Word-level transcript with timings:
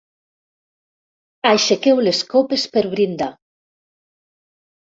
Aixequeu 1.51 2.01
les 2.07 2.23
copes 2.33 2.65
per 2.75 2.85
brindar. 2.97 3.31